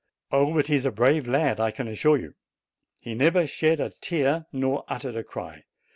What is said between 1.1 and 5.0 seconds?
lad, I can assure you! He never shed a tear, nor